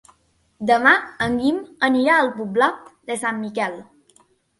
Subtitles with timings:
[0.69, 0.93] Demà
[1.25, 2.71] en Guim anirà a la Pobla
[3.11, 3.77] de Sant Miquel.